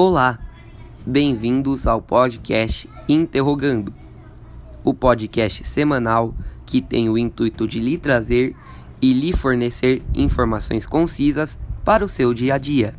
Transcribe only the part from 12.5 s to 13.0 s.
a dia.